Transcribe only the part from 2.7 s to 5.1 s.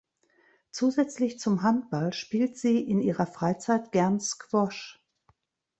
in ihrer Freizeit gerne Squash.